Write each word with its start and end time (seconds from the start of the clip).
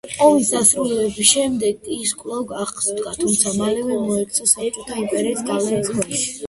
ომის 0.27 0.47
დასრულების 0.53 1.27
შემდეგ 1.31 1.91
ის 1.97 2.15
კვლავ 2.23 2.55
აღსდგა, 2.65 3.15
თუმცა 3.21 3.55
მალევე 3.61 4.01
მოექცა 4.09 4.53
საბჭოთა 4.57 5.01
იმპერიის 5.07 5.49
გავლენის 5.53 5.97
ქვეშ. 5.99 6.31